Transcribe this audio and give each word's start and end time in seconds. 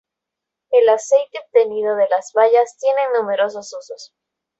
El 0.71 0.89
aceite 0.89 1.37
obtenido 1.45 1.95
de 1.95 2.07
las 2.09 2.33
bayas 2.33 2.75
tienen 2.79 3.11
numerosos 3.15 3.71
usos. 3.71 4.15